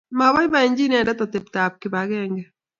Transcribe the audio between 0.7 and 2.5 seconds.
inendet atebtap kibagenge